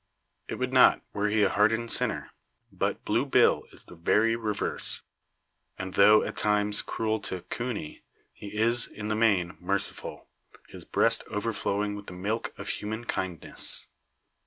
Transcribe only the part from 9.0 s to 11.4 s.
the main, merciful, his breast